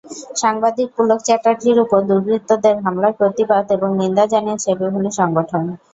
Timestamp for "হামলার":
2.85-3.17